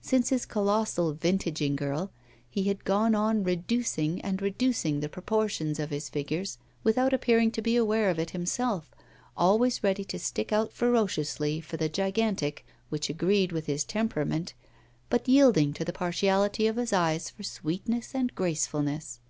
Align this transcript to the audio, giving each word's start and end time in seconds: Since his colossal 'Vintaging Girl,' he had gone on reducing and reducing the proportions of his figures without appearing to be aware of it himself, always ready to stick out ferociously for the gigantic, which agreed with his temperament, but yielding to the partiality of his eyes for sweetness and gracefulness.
Since 0.00 0.30
his 0.30 0.46
colossal 0.46 1.14
'Vintaging 1.14 1.76
Girl,' 1.76 2.10
he 2.50 2.64
had 2.64 2.84
gone 2.84 3.14
on 3.14 3.44
reducing 3.44 4.20
and 4.22 4.42
reducing 4.42 4.98
the 4.98 5.08
proportions 5.08 5.78
of 5.78 5.90
his 5.90 6.08
figures 6.08 6.58
without 6.82 7.12
appearing 7.14 7.52
to 7.52 7.62
be 7.62 7.76
aware 7.76 8.10
of 8.10 8.18
it 8.18 8.30
himself, 8.30 8.90
always 9.36 9.84
ready 9.84 10.02
to 10.06 10.18
stick 10.18 10.52
out 10.52 10.72
ferociously 10.72 11.60
for 11.60 11.76
the 11.76 11.88
gigantic, 11.88 12.66
which 12.88 13.08
agreed 13.08 13.52
with 13.52 13.66
his 13.66 13.84
temperament, 13.84 14.54
but 15.08 15.28
yielding 15.28 15.72
to 15.74 15.84
the 15.84 15.92
partiality 15.92 16.66
of 16.66 16.74
his 16.74 16.92
eyes 16.92 17.30
for 17.30 17.44
sweetness 17.44 18.12
and 18.12 18.34
gracefulness. 18.34 19.20